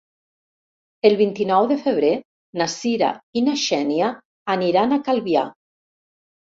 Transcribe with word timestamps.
El 1.09 1.17
vint-i-nou 1.19 1.67
de 1.73 1.77
febrer 1.83 2.11
na 2.63 2.69
Cira 2.79 3.13
i 3.43 3.47
na 3.51 3.57
Xènia 3.69 4.11
aniran 4.59 4.93
a 4.93 5.03
Calvià. 5.09 5.49